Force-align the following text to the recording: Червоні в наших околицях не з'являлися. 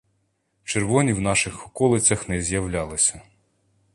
Червоні 0.63 1.13
в 1.13 1.21
наших 1.21 1.65
околицях 1.67 2.29
не 2.29 2.41
з'являлися. 2.41 3.21